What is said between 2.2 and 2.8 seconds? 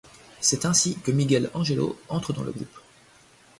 dans le groupe.